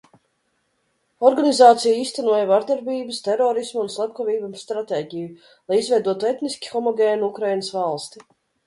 Organizācija 1.29 1.99
īstenoja 2.05 2.47
vardarbības, 2.53 3.19
terorisma 3.29 3.85
un 3.85 3.93
slepkavību 3.99 4.51
stratēģiju, 4.65 5.31
lai 5.71 5.81
izveidotu 5.85 6.33
etniski 6.35 6.75
homogēnu 6.77 7.33
Ukrainas 7.35 7.73
valsti. 7.81 8.31